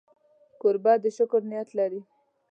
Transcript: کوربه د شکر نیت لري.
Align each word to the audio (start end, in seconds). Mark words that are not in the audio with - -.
کوربه 0.61 0.93
د 1.03 1.05
شکر 1.17 1.41
نیت 1.51 1.69
لري. 1.79 2.01